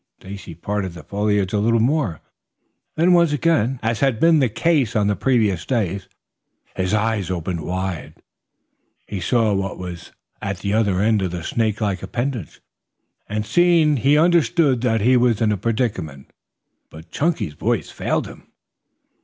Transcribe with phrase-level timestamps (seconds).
[0.19, 2.21] Stacy parted the foliage a little more,
[2.95, 6.01] then once again, as had been the case on the previous day,
[6.75, 8.15] his eyes opened wide.
[9.05, 10.11] He saw now what was
[10.41, 12.61] at the other end of the snake like appendage.
[13.29, 16.31] And seeing he understood that he was in a predicament.
[16.89, 18.47] But Chunky's voice failed him.